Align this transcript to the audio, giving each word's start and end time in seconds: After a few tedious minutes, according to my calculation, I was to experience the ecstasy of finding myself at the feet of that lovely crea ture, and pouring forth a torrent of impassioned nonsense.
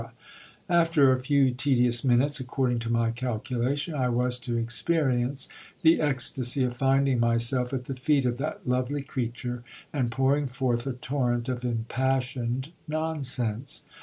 After 0.67 1.11
a 1.11 1.19
few 1.21 1.51
tedious 1.51 2.03
minutes, 2.03 2.39
according 2.39 2.79
to 2.79 2.91
my 2.91 3.11
calculation, 3.11 3.93
I 3.93 4.09
was 4.09 4.39
to 4.39 4.57
experience 4.57 5.47
the 5.83 6.01
ecstasy 6.01 6.63
of 6.63 6.73
finding 6.75 7.19
myself 7.19 7.71
at 7.71 7.83
the 7.83 7.93
feet 7.93 8.25
of 8.25 8.39
that 8.39 8.67
lovely 8.67 9.03
crea 9.03 9.27
ture, 9.29 9.63
and 9.93 10.11
pouring 10.11 10.47
forth 10.47 10.87
a 10.87 10.93
torrent 10.93 11.47
of 11.49 11.63
impassioned 11.63 12.71
nonsense. 12.87 13.83